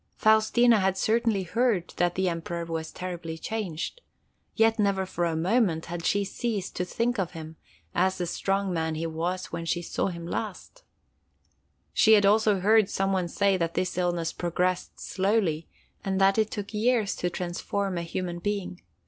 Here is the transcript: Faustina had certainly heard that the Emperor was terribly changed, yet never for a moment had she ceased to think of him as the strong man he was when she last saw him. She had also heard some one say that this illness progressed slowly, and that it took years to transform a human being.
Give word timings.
Faustina 0.15 0.79
had 0.79 0.97
certainly 0.97 1.43
heard 1.43 1.93
that 1.97 2.15
the 2.15 2.27
Emperor 2.27 2.65
was 2.65 2.91
terribly 2.91 3.37
changed, 3.37 4.01
yet 4.55 4.79
never 4.79 5.05
for 5.05 5.25
a 5.25 5.35
moment 5.35 5.85
had 5.85 6.03
she 6.03 6.23
ceased 6.25 6.75
to 6.75 6.83
think 6.83 7.19
of 7.19 7.33
him 7.33 7.55
as 7.93 8.17
the 8.17 8.25
strong 8.25 8.73
man 8.73 8.95
he 8.95 9.05
was 9.05 9.51
when 9.51 9.63
she 9.63 9.81
last 9.81 9.89
saw 9.93 10.07
him. 10.07 10.29
She 11.93 12.13
had 12.13 12.25
also 12.25 12.61
heard 12.61 12.89
some 12.89 13.13
one 13.13 13.27
say 13.27 13.57
that 13.57 13.75
this 13.75 13.95
illness 13.95 14.33
progressed 14.33 14.99
slowly, 14.99 15.67
and 16.03 16.19
that 16.19 16.39
it 16.39 16.49
took 16.49 16.73
years 16.73 17.15
to 17.17 17.29
transform 17.29 17.95
a 17.99 18.01
human 18.01 18.39
being. 18.39 18.81